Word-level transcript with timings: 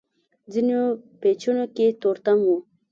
ځينو 0.53 0.81
پېچونو 1.21 1.65
کې 1.75 1.87
تورتم 2.01 2.39
و. 2.45 2.49